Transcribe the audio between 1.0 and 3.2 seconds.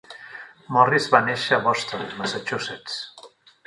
va néixer a Boston, Massachusetts.